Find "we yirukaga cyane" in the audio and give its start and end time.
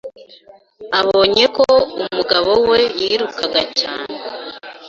2.69-4.15